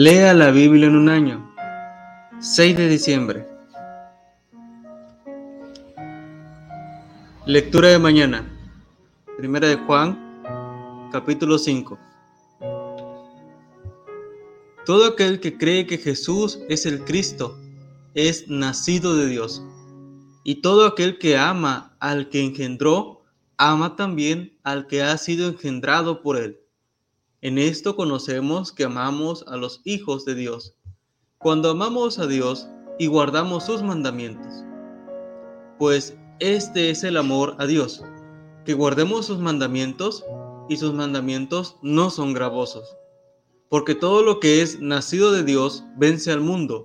[0.00, 1.52] Lea la Biblia en un año.
[2.38, 3.48] 6 de diciembre.
[7.46, 8.48] Lectura de mañana.
[9.36, 10.16] Primera de Juan,
[11.10, 11.98] capítulo 5.
[14.86, 17.58] Todo aquel que cree que Jesús es el Cristo
[18.14, 19.64] es nacido de Dios.
[20.44, 23.24] Y todo aquel que ama al que engendró,
[23.56, 26.60] ama también al que ha sido engendrado por él.
[27.40, 30.74] En esto conocemos que amamos a los hijos de Dios,
[31.38, 32.66] cuando amamos a Dios
[32.98, 34.64] y guardamos sus mandamientos.
[35.78, 38.02] Pues este es el amor a Dios,
[38.64, 40.24] que guardemos sus mandamientos
[40.68, 42.96] y sus mandamientos no son gravosos.
[43.68, 46.84] Porque todo lo que es nacido de Dios vence al mundo,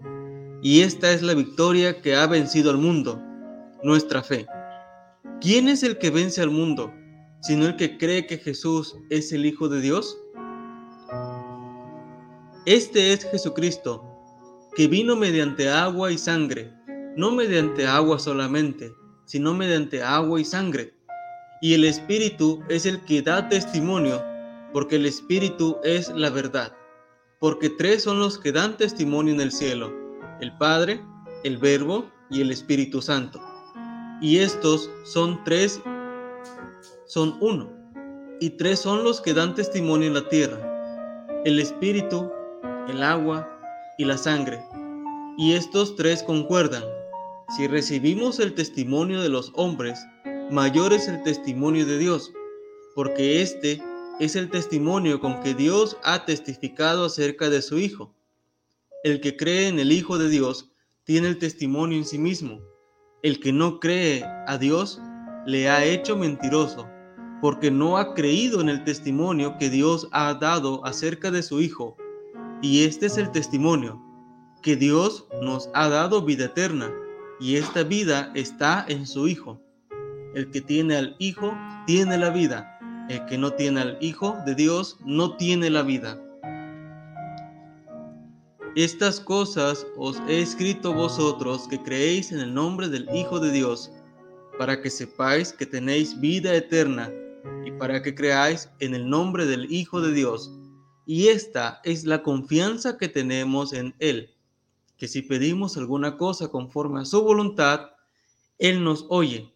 [0.62, 3.20] y esta es la victoria que ha vencido al mundo,
[3.82, 4.46] nuestra fe.
[5.42, 6.94] ¿Quién es el que vence al mundo,
[7.42, 10.20] sino el que cree que Jesús es el Hijo de Dios?
[12.66, 14.02] Este es Jesucristo,
[14.74, 16.74] que vino mediante agua y sangre,
[17.18, 18.94] no mediante agua solamente,
[19.26, 20.94] sino mediante agua y sangre.
[21.62, 24.24] Y el Espíritu es el que da testimonio,
[24.72, 26.74] porque el Espíritu es la verdad.
[27.42, 29.92] Porque tres son los que dan testimonio en el cielo,
[30.40, 31.04] el Padre,
[31.44, 33.42] el Verbo y el Espíritu Santo.
[34.22, 35.82] Y estos son tres,
[37.08, 37.70] son uno,
[38.40, 40.70] y tres son los que dan testimonio en la tierra,
[41.44, 42.32] el Espíritu,
[42.88, 43.48] el agua
[43.98, 44.64] y la sangre.
[45.38, 46.84] Y estos tres concuerdan.
[47.56, 50.00] Si recibimos el testimonio de los hombres,
[50.52, 52.32] mayor es el testimonio de Dios,
[52.96, 53.82] porque este
[54.20, 58.16] es el testimonio con que Dios ha testificado acerca de su Hijo.
[59.04, 60.72] El que cree en el Hijo de Dios
[61.04, 62.62] tiene el testimonio en sí mismo.
[63.22, 65.02] El que no cree a Dios
[65.46, 66.88] le ha hecho mentiroso,
[67.42, 71.98] porque no ha creído en el testimonio que Dios ha dado acerca de su Hijo.
[72.64, 74.02] Y este es el testimonio,
[74.62, 76.90] que Dios nos ha dado vida eterna,
[77.38, 79.62] y esta vida está en su Hijo.
[80.34, 81.54] El que tiene al Hijo
[81.86, 82.80] tiene la vida,
[83.10, 86.18] el que no tiene al Hijo de Dios no tiene la vida.
[88.78, 93.92] Estas cosas os he escrito vosotros que creéis en el nombre del Hijo de Dios,
[94.58, 97.12] para que sepáis que tenéis vida eterna,
[97.66, 100.50] y para que creáis en el nombre del Hijo de Dios
[101.06, 104.32] y esta es la confianza que tenemos en Él,
[104.98, 107.92] que si pedimos alguna cosa conforme a su voluntad,
[108.58, 109.54] Él nos oye.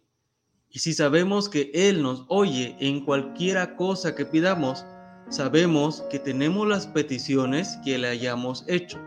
[0.70, 4.84] Y si sabemos que Él nos oye en cualquiera cosa que pidamos,
[5.30, 8.98] sabemos que tenemos las peticiones que le hayamos hecho.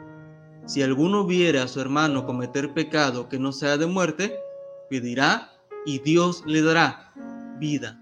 [0.66, 4.35] Si alguno viere a su hermano cometer pecado que no sea de muerte,
[4.90, 5.52] pedirá
[5.85, 7.13] y Dios le dará
[7.59, 8.00] vida.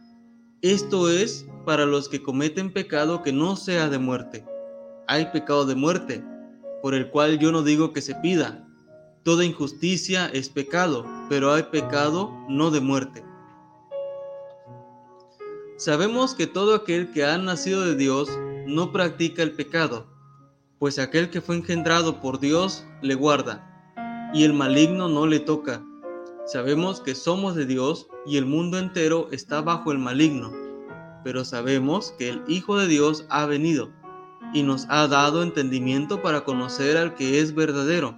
[0.62, 4.44] Esto es para los que cometen pecado que no sea de muerte.
[5.06, 6.24] Hay pecado de muerte,
[6.82, 8.68] por el cual yo no digo que se pida.
[9.22, 13.24] Toda injusticia es pecado, pero hay pecado no de muerte.
[15.78, 18.32] Sabemos que todo aquel que ha nacido de Dios
[18.66, 20.08] no practica el pecado,
[20.80, 25.84] pues aquel que fue engendrado por Dios le guarda, y el maligno no le toca.
[26.48, 30.69] Sabemos que somos de Dios y el mundo entero está bajo el maligno,
[31.24, 33.92] pero sabemos que el Hijo de Dios ha venido
[34.54, 38.18] y nos ha dado entendimiento para conocer al que es verdadero,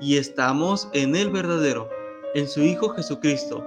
[0.00, 1.88] y estamos en el verdadero,
[2.34, 3.66] en su Hijo Jesucristo.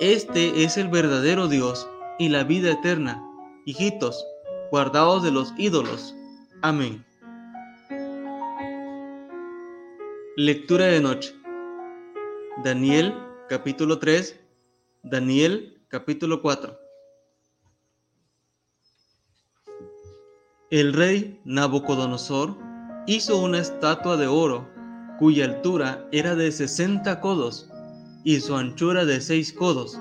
[0.00, 3.22] Este es el verdadero Dios y la vida eterna.
[3.64, 4.24] Hijitos,
[4.70, 6.14] guardaos de los ídolos.
[6.62, 7.04] Amén.
[10.36, 11.34] Lectura de noche.
[12.64, 13.14] Daniel
[13.48, 14.38] capítulo 3,
[15.02, 16.87] Daniel capítulo 4.
[20.70, 22.54] El rey Nabucodonosor
[23.06, 24.68] hizo una estatua de oro
[25.18, 27.70] cuya altura era de 60 codos
[28.22, 29.98] y su anchura de 6 codos.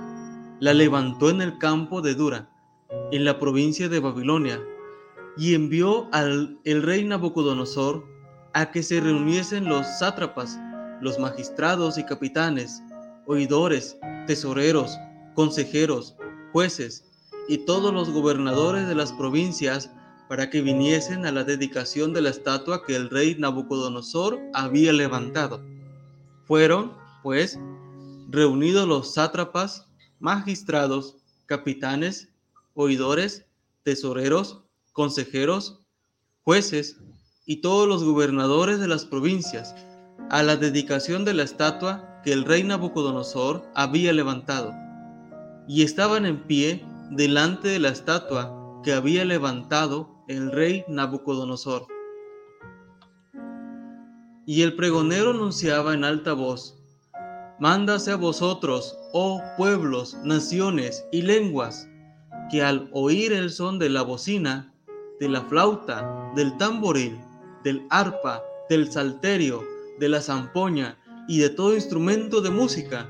[0.59, 2.49] La levantó en el campo de Dura,
[3.13, 4.61] en la provincia de Babilonia,
[5.37, 8.05] y envió al el rey Nabucodonosor
[8.53, 10.59] a que se reuniesen los sátrapas,
[10.99, 12.83] los magistrados y capitanes,
[13.25, 14.97] oidores, tesoreros,
[15.33, 16.17] consejeros,
[16.51, 17.05] jueces
[17.47, 19.91] y todos los gobernadores de las provincias
[20.27, 25.63] para que viniesen a la dedicación de la estatua que el rey Nabucodonosor había levantado.
[26.45, 26.93] Fueron,
[27.23, 27.59] pues,
[28.29, 29.87] reunidos los sátrapas,
[30.19, 32.29] magistrados, capitanes,
[32.73, 33.45] oidores,
[33.83, 35.79] tesoreros, consejeros,
[36.43, 36.97] jueces
[37.45, 39.75] y todos los gobernadores de las provincias
[40.29, 44.73] a la dedicación de la estatua que el rey Nabucodonosor había levantado,
[45.67, 51.87] y estaban en pie delante de la estatua que había levantado el rey Nabucodonosor.
[54.45, 56.77] Y el pregonero anunciaba en alta voz,
[57.59, 61.89] Mándase a vosotros, oh pueblos, naciones y lenguas,
[62.51, 64.71] que al oír el son de la bocina,
[65.19, 67.17] de la flauta, del tamboril,
[67.63, 69.63] del arpa, del salterio,
[69.99, 73.09] de la zampoña y de todo instrumento de música,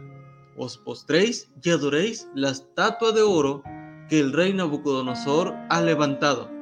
[0.55, 3.63] os postréis y adoréis la estatua de oro
[4.07, 6.56] que el rey Nabucodonosor ha levantado.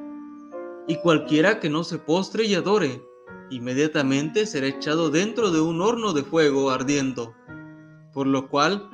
[0.88, 3.02] Y cualquiera que no se postre y adore,
[3.50, 7.34] inmediatamente será echado dentro de un horno de fuego ardiendo.
[8.12, 8.88] Por lo cual,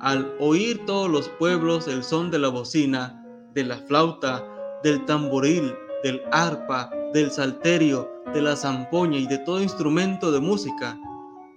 [0.00, 3.24] al oír todos los pueblos el son de la bocina,
[3.54, 4.44] de la flauta,
[4.82, 10.98] del tamboril, del arpa, del salterio, de la zampoña y de todo instrumento de música,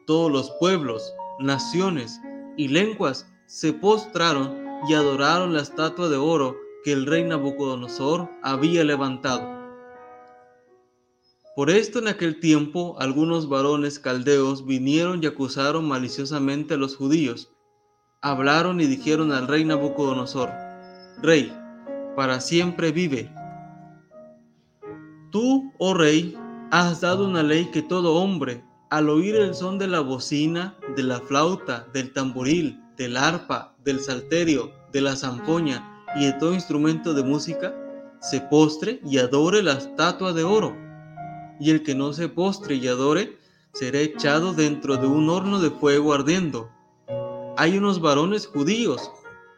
[0.06, 2.21] todos los pueblos, naciones
[2.57, 4.56] y lenguas se postraron
[4.88, 9.65] y adoraron la estatua de oro que el rey Nabucodonosor había levantado.
[11.56, 17.50] Por esto en aquel tiempo algunos varones caldeos vinieron y acusaron maliciosamente a los judíos.
[18.22, 20.52] Hablaron y dijeron al rey Nabucodonosor,
[21.22, 21.57] Rey,
[22.18, 23.34] para siempre vive.
[25.31, 26.38] Tú, oh rey,
[26.72, 31.04] has dado una ley que todo hombre, al oír el son de la bocina, de
[31.04, 37.13] la flauta, del tamboril, del arpa, del salterio, de la zampoña y de todo instrumento
[37.13, 37.74] de música,
[38.19, 40.85] se postre y adore la estatua de oro.
[41.60, 43.38] Y el que no se postre y adore,
[43.74, 46.69] será echado dentro de un horno de fuego ardiendo.
[47.57, 49.12] Hay unos varones judíos,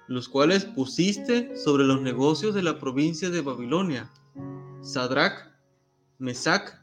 [0.08, 4.10] los cuales pusiste sobre los negocios de la provincia de Babilonia,
[4.82, 5.52] Sadrach,
[6.18, 6.74] Mesach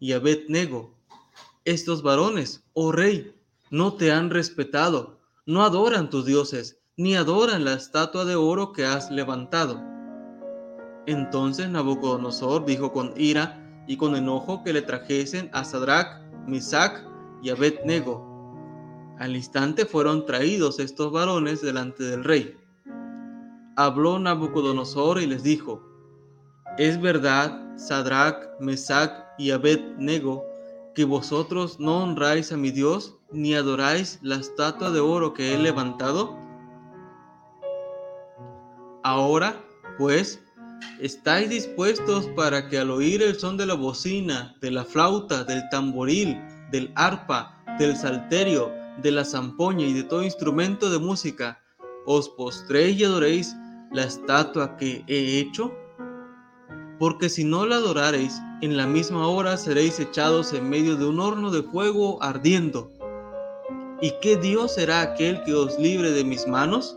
[0.00, 0.94] y Abednego.
[1.64, 3.34] Estos varones, oh rey,
[3.70, 8.84] no te han respetado, no adoran tus dioses, ni adoran la estatua de oro que
[8.84, 9.80] has levantado.
[11.06, 17.02] Entonces Nabucodonosor dijo con ira y con enojo que le trajesen a Sadrach, Mesach
[17.42, 18.32] y Abednego.
[19.18, 22.56] Al instante fueron traídos estos varones delante del rey.
[23.76, 25.82] Habló Nabucodonosor y les dijo,
[26.78, 30.44] Es verdad, Sadrach, Mesach y Abednego,
[30.94, 35.58] que vosotros no honráis a mi Dios ni adoráis la estatua de oro que he
[35.58, 36.36] levantado?
[39.02, 39.56] Ahora,
[39.98, 40.40] pues,
[41.00, 45.62] ¿estáis dispuestos para que al oír el son de la bocina, de la flauta, del
[45.70, 46.38] tamboril,
[46.70, 51.60] del arpa, del salterio, de la zampoña y de todo instrumento de música,
[52.06, 53.56] os postréis y adoréis
[53.92, 55.72] la estatua que he hecho?
[57.02, 61.18] porque si no la adorareis, en la misma hora seréis echados en medio de un
[61.18, 62.92] horno de fuego ardiendo.
[64.00, 66.96] ¿Y qué Dios será aquel que os libre de mis manos?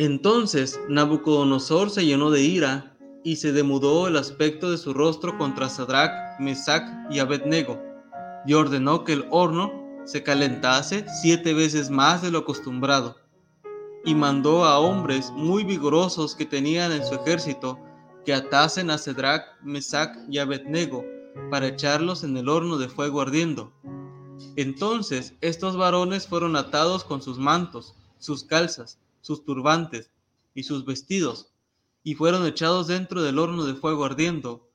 [0.00, 5.68] Entonces Nabucodonosor se llenó de ira y se demudó el aspecto de su rostro contra
[5.68, 7.78] Sadrach, Mesach y Abednego,
[8.46, 9.70] y ordenó que el horno
[10.06, 13.18] se calentase siete veces más de lo acostumbrado
[14.02, 17.78] y mandó a hombres muy vigorosos que tenían en su ejército
[18.24, 21.04] que atasen a Cedrac, Mesac y Abednego
[21.50, 23.70] para echarlos en el horno de fuego ardiendo.
[24.56, 30.10] Entonces estos varones fueron atados con sus mantos, sus calzas, sus turbantes
[30.54, 31.52] y sus vestidos,
[32.02, 34.70] y fueron echados dentro del horno de fuego ardiendo.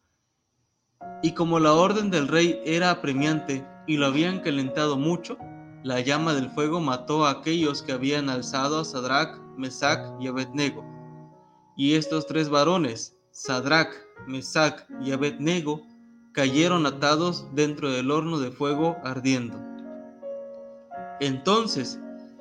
[1.24, 5.38] Y como la orden del rey era apremiante y lo habían calentado mucho,
[5.84, 10.84] la llama del fuego mató a aquellos que habían alzado a Sadrach, Mesach y Abednego.
[11.78, 13.94] Y estos tres varones, Sadrach,
[14.28, 15.82] Mesach y Abednego,
[16.32, 19.60] cayeron atados dentro del horno de fuego ardiendo.
[21.20, 22.00] Entonces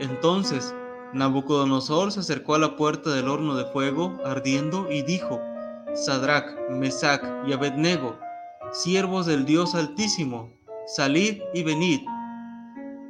[0.00, 0.74] Entonces
[1.12, 5.40] Nabucodonosor se acercó a la puerta del horno de fuego ardiendo y dijo,
[5.94, 8.18] Sadrach, Mesach y Abednego,
[8.72, 10.52] siervos del Dios Altísimo,
[10.86, 12.00] salid y venid.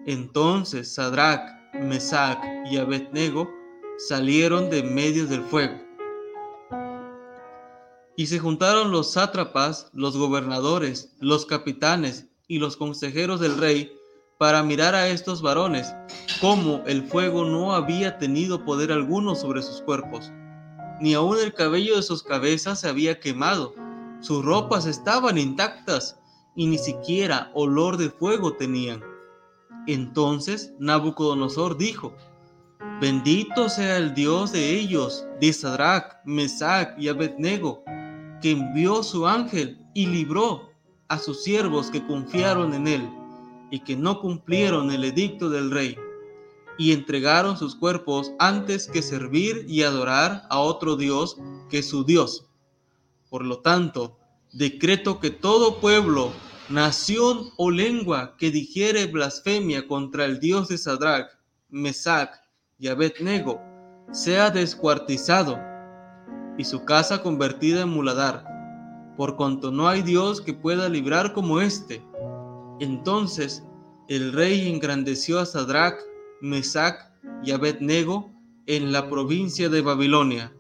[0.06, 1.40] Entonces Sadrach,
[1.74, 3.48] Mesach y Abednego
[4.08, 5.78] salieron de medio del fuego.
[8.16, 13.92] Y se juntaron los sátrapas, los gobernadores, los capitanes y los consejeros del rey
[14.40, 15.94] para mirar a estos varones,
[16.40, 20.32] cómo el fuego no había tenido poder alguno sobre sus cuerpos,
[20.98, 23.74] ni aun el cabello de sus cabezas se había quemado,
[24.20, 26.18] sus ropas estaban intactas
[26.56, 29.02] y ni siquiera olor de fuego tenían.
[29.86, 32.14] Entonces Nabucodonosor dijo,
[32.98, 37.84] Bendito sea el Dios de ellos, de Sadrach, Mesach y Abednego,
[38.40, 40.70] que envió su ángel y libró
[41.08, 43.19] a sus siervos que confiaron en él
[43.70, 45.96] y que no cumplieron el edicto del rey,
[46.78, 51.36] y entregaron sus cuerpos antes que servir y adorar a otro Dios
[51.68, 52.46] que su Dios.
[53.28, 54.18] Por lo tanto,
[54.52, 56.32] decreto que todo pueblo,
[56.68, 61.28] nación o lengua que dijere blasfemia contra el Dios de Sadrach,
[61.68, 62.30] Mesach
[62.78, 63.60] y Abednego
[64.10, 65.58] sea descuartizado
[66.56, 68.44] y su casa convertida en muladar,
[69.16, 72.02] por cuanto no hay Dios que pueda librar como éste
[72.80, 73.62] entonces
[74.08, 76.00] el rey engrandeció a Sadrach,
[76.40, 76.96] Mesach
[77.44, 78.32] y Abednego
[78.66, 80.52] en la provincia de Babilonia.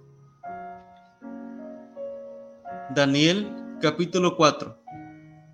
[2.94, 3.50] Daniel
[3.80, 4.78] capítulo 4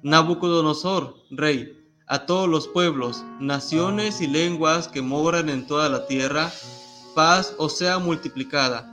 [0.02, 1.73] Nabucodonosor, rey,
[2.06, 6.50] a todos los pueblos, naciones y lenguas que moran en toda la tierra,
[7.14, 8.92] paz os sea multiplicada.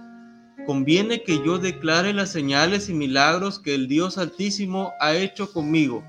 [0.65, 6.03] Conviene que yo declare las señales y milagros que el Dios Altísimo ha hecho conmigo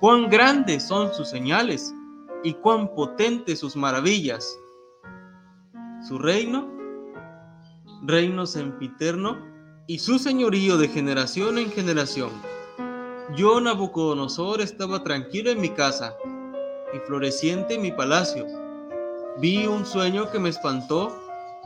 [0.00, 1.94] cuán grandes son sus señales
[2.42, 4.58] y cuán potentes sus maravillas.
[6.06, 6.70] Su reino,
[8.02, 9.36] reino sempiterno,
[9.88, 12.30] y su señorío de generación en generación.
[13.36, 16.16] Yo, Nabucodonosor, estaba tranquilo en mi casa
[16.92, 18.46] y floreciente en mi palacio.
[19.38, 21.16] Vi un sueño que me espantó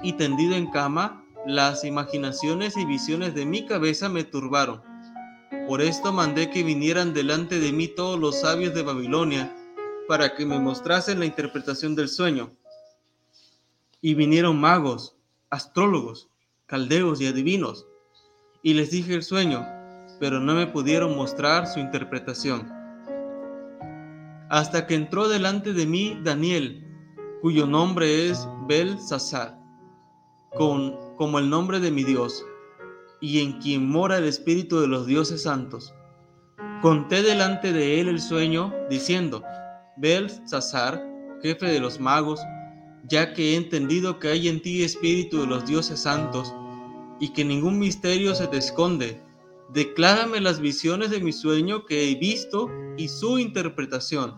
[0.02, 4.89] y tendido en cama, las imaginaciones y visiones de mi cabeza me turbaron.
[5.66, 9.56] Por esto mandé que vinieran delante de mí todos los sabios de Babilonia,
[10.06, 12.50] para que me mostrasen la interpretación del sueño.
[14.00, 15.16] Y vinieron magos,
[15.50, 16.28] astrólogos,
[16.66, 17.86] caldeos y adivinos,
[18.62, 19.66] y les dije el sueño,
[20.20, 22.68] pero no me pudieron mostrar su interpretación.
[24.50, 26.84] Hasta que entró delante de mí Daniel,
[27.42, 29.58] cuyo nombre es Belsasar,
[30.56, 32.44] con, como el nombre de mi Dios
[33.20, 35.94] y en quien mora el Espíritu de los dioses santos.
[36.82, 39.42] Conté delante de él el sueño, diciendo,
[39.96, 41.04] Belsasar,
[41.42, 42.40] jefe de los magos,
[43.08, 46.54] ya que he entendido que hay en ti Espíritu de los dioses santos,
[47.20, 49.20] y que ningún misterio se te esconde,
[49.72, 54.34] declárame las visiones de mi sueño que he visto y su interpretación.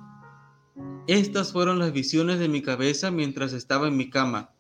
[1.07, 4.51] Estas fueron las visiones de mi cabeza mientras estaba en mi cama.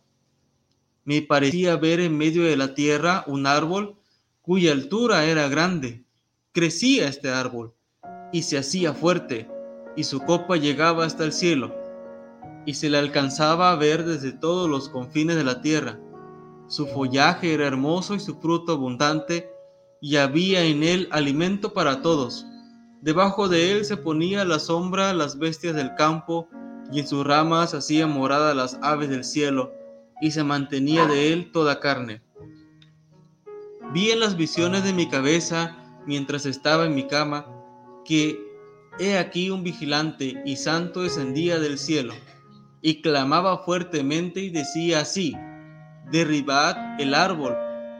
[1.04, 3.96] Me parecía ver en medio de la tierra un árbol
[4.42, 6.04] cuya altura era grande.
[6.52, 7.74] Crecía este árbol
[8.32, 9.48] y se hacía fuerte,
[9.96, 11.74] y su copa llegaba hasta el cielo,
[12.66, 16.00] y se le alcanzaba a ver desde todos los confines de la tierra.
[16.66, 19.50] Su follaje era hermoso y su fruto abundante,
[20.00, 22.46] y había en él alimento para todos.
[23.02, 26.48] Debajo de él se ponía la sombra las bestias del campo,
[26.90, 29.72] y en sus ramas hacían morada las aves del cielo,
[30.20, 32.22] y se mantenía de él toda carne.
[33.92, 37.46] Vi en las visiones de mi cabeza mientras estaba en mi cama
[38.06, 38.40] que
[38.98, 42.14] he aquí un vigilante y santo descendía del cielo
[42.80, 45.36] y clamaba fuertemente y decía así,
[46.10, 47.54] derribad el árbol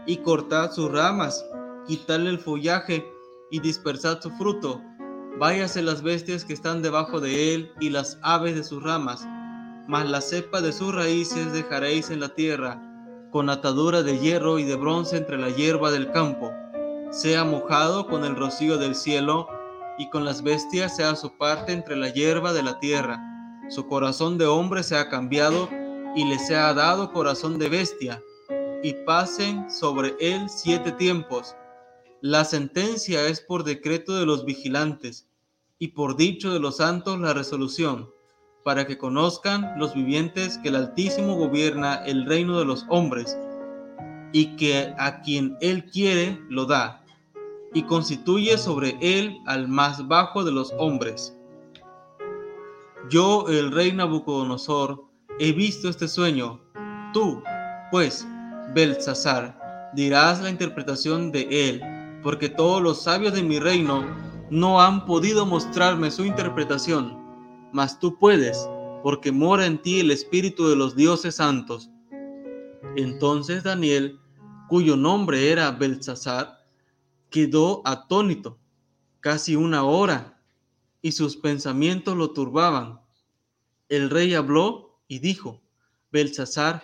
[0.06, 1.44] y cortad sus ramas,
[1.86, 3.06] quitadle el follaje
[3.50, 4.80] y dispersad su fruto,
[5.38, 9.26] váyase las bestias que están debajo de él y las aves de sus ramas,
[9.88, 12.80] mas la cepa de sus raíces dejaréis en la tierra
[13.32, 16.52] con atadura de hierro y de bronce entre la hierba del campo,
[17.10, 19.48] sea mojado con el rocío del cielo,
[19.98, 23.20] y con las bestias sea su parte entre la hierba de la tierra.
[23.68, 25.68] Su corazón de hombre sea cambiado,
[26.14, 28.22] y le sea dado corazón de bestia,
[28.82, 31.56] y pasen sobre él siete tiempos.
[32.20, 35.26] La sentencia es por decreto de los vigilantes,
[35.78, 38.11] y por dicho de los santos la resolución
[38.64, 43.38] para que conozcan los vivientes que el Altísimo gobierna el reino de los hombres,
[44.32, 47.04] y que a quien Él quiere lo da,
[47.74, 51.36] y constituye sobre Él al más bajo de los hombres.
[53.10, 55.04] Yo, el rey Nabucodonosor,
[55.38, 56.60] he visto este sueño.
[57.12, 57.42] Tú,
[57.90, 58.26] pues,
[58.74, 61.82] Belsasar, dirás la interpretación de él,
[62.22, 64.04] porque todos los sabios de mi reino
[64.50, 67.21] no han podido mostrarme su interpretación,
[67.72, 68.68] mas tú puedes,
[69.02, 71.90] porque mora en ti el Espíritu de los dioses santos.
[72.96, 74.18] Entonces Daniel,
[74.68, 76.58] cuyo nombre era Belsasar,
[77.30, 78.58] quedó atónito
[79.20, 80.38] casi una hora
[81.00, 83.00] y sus pensamientos lo turbaban.
[83.88, 85.62] El rey habló y dijo,
[86.10, 86.82] Belsasar,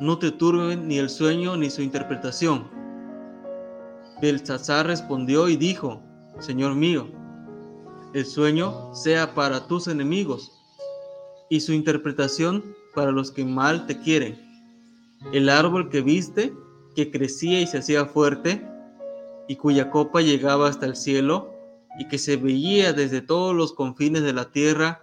[0.00, 2.70] no te turben ni el sueño ni su interpretación.
[4.22, 6.02] Belsasar respondió y dijo,
[6.38, 7.08] Señor mío,
[8.14, 10.52] el sueño sea para tus enemigos
[11.50, 14.38] y su interpretación para los que mal te quieren.
[15.32, 16.54] El árbol que viste,
[16.94, 18.64] que crecía y se hacía fuerte,
[19.48, 21.52] y cuya copa llegaba hasta el cielo,
[21.98, 25.02] y que se veía desde todos los confines de la tierra,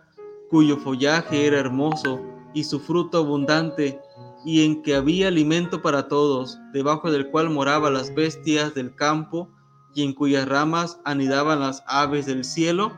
[0.50, 2.22] cuyo follaje era hermoso
[2.54, 4.00] y su fruto abundante,
[4.46, 9.50] y en que había alimento para todos, debajo del cual moraban las bestias del campo,
[9.94, 12.92] y en cuyas ramas anidaban las aves del cielo,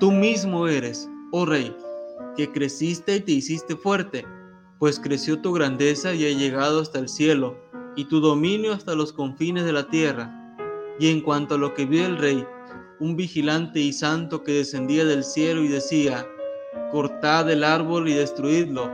[0.00, 1.74] tú mismo eres, oh rey,
[2.36, 4.26] que creciste y te hiciste fuerte,
[4.78, 7.56] pues creció tu grandeza y ha llegado hasta el cielo,
[7.96, 10.32] y tu dominio hasta los confines de la tierra.
[10.98, 12.46] Y en cuanto a lo que vio el rey,
[13.00, 16.26] un vigilante y santo que descendía del cielo y decía,
[16.90, 18.90] cortad el árbol y destruidlo,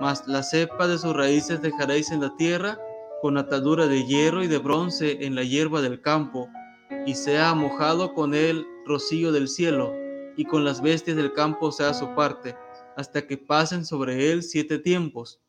[0.00, 2.78] mas la cepa de sus raíces dejaréis en la tierra,
[3.20, 6.48] con atadura de hierro y de bronce en la hierba del campo,
[7.06, 9.92] y sea mojado con el rocío del cielo,
[10.36, 12.56] y con las bestias del campo sea su parte,
[12.96, 15.40] hasta que pasen sobre él siete tiempos.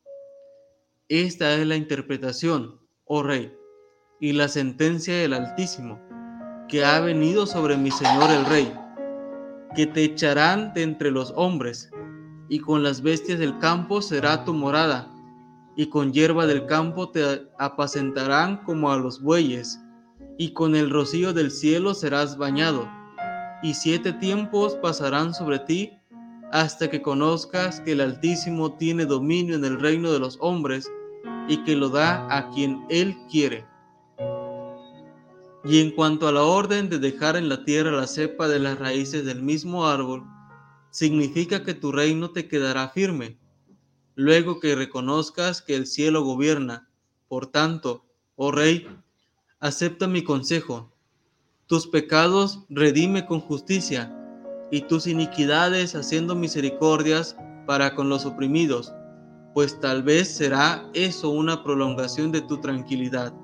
[1.08, 3.54] Esta es la interpretación, oh rey,
[4.20, 6.00] y la sentencia del Altísimo
[6.72, 8.72] que ha venido sobre mi Señor el Rey,
[9.76, 11.90] que te echarán de entre los hombres,
[12.48, 15.11] y con las bestias del campo será tu morada,
[15.76, 19.80] y con hierba del campo te apacentarán como a los bueyes,
[20.38, 22.88] y con el rocío del cielo serás bañado,
[23.62, 25.92] y siete tiempos pasarán sobre ti,
[26.50, 30.90] hasta que conozcas que el Altísimo tiene dominio en el reino de los hombres,
[31.48, 33.66] y que lo da a quien él quiere.
[35.64, 38.78] Y en cuanto a la orden de dejar en la tierra la cepa de las
[38.78, 40.24] raíces del mismo árbol,
[40.90, 43.38] significa que tu reino te quedará firme,
[44.14, 46.88] luego que reconozcas que el cielo gobierna.
[47.28, 48.04] Por tanto,
[48.36, 48.86] oh rey,
[49.60, 50.92] acepta mi consejo.
[51.66, 54.18] Tus pecados redime con justicia,
[54.72, 58.92] y tus iniquidades haciendo misericordias para con los oprimidos,
[59.52, 63.34] pues tal vez será eso una prolongación de tu tranquilidad.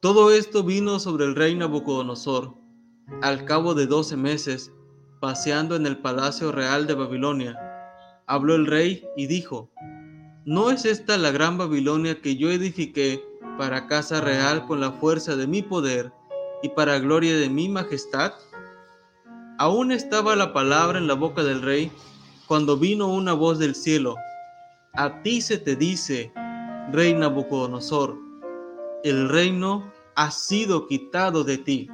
[0.00, 2.54] Todo esto vino sobre el rey Nabucodonosor,
[3.20, 4.72] al cabo de doce meses,
[5.20, 7.65] paseando en el palacio real de Babilonia.
[8.28, 9.70] Habló el rey y dijo,
[10.44, 13.22] ¿no es esta la gran Babilonia que yo edifiqué
[13.56, 16.12] para casa real con la fuerza de mi poder
[16.62, 18.32] y para gloria de mi majestad?
[19.58, 21.92] Aún estaba la palabra en la boca del rey
[22.48, 24.16] cuando vino una voz del cielo.
[24.94, 26.32] A ti se te dice,
[26.90, 28.16] rey Nabucodonosor,
[29.04, 31.88] el reino ha sido quitado de ti.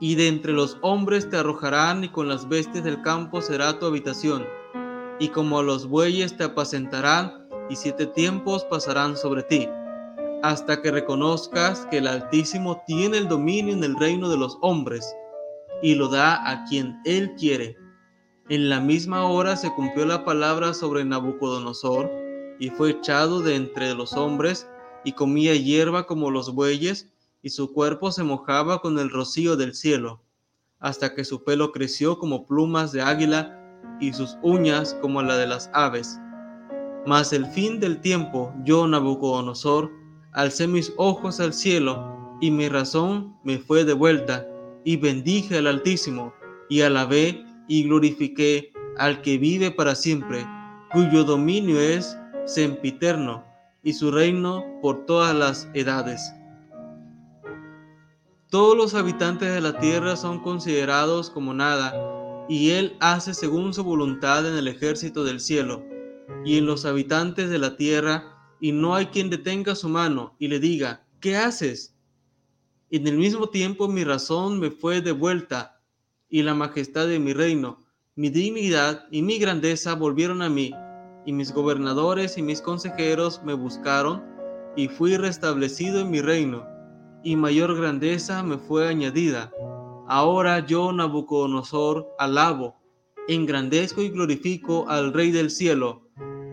[0.00, 3.86] Y de entre los hombres te arrojarán y con las bestias del campo será tu
[3.86, 4.46] habitación.
[5.18, 9.68] Y como a los bueyes te apacentarán y siete tiempos pasarán sobre ti,
[10.42, 15.14] hasta que reconozcas que el Altísimo tiene el dominio en el reino de los hombres
[15.82, 17.76] y lo da a quien él quiere.
[18.48, 22.10] En la misma hora se cumplió la palabra sobre Nabucodonosor
[22.58, 24.68] y fue echado de entre los hombres
[25.04, 27.12] y comía hierba como los bueyes,
[27.48, 30.20] y su cuerpo se mojaba con el rocío del cielo,
[30.80, 33.58] hasta que su pelo creció como plumas de águila
[34.00, 36.20] y sus uñas como la de las aves.
[37.06, 39.90] Mas el fin del tiempo, yo, Nabucodonosor,
[40.32, 44.46] alcé mis ojos al cielo, y mi razón me fue de vuelta,
[44.84, 46.34] y bendije al Altísimo,
[46.68, 50.44] y alabé y glorifiqué al que vive para siempre,
[50.92, 53.42] cuyo dominio es sempiterno
[53.82, 56.34] y su reino por todas las edades.
[58.50, 63.84] Todos los habitantes de la tierra son considerados como nada, y Él hace según su
[63.84, 65.84] voluntad en el ejército del cielo,
[66.46, 70.48] y en los habitantes de la tierra, y no hay quien detenga su mano y
[70.48, 71.94] le diga, ¿qué haces?
[72.90, 75.82] En el mismo tiempo mi razón me fue devuelta,
[76.30, 77.84] y la majestad de mi reino,
[78.14, 80.72] mi dignidad y mi grandeza volvieron a mí,
[81.26, 84.24] y mis gobernadores y mis consejeros me buscaron,
[84.74, 86.77] y fui restablecido en mi reino,
[87.22, 89.50] y mayor grandeza me fue añadida.
[90.06, 92.76] Ahora yo, Nabucodonosor, alabo,
[93.28, 96.02] engrandezco y glorifico al Rey del cielo,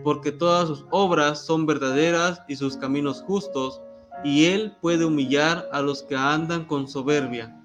[0.04, 3.80] porque todas sus obras son verdaderas y sus caminos justos,
[4.24, 7.58] y Él puede humillar a los que andan con soberbia.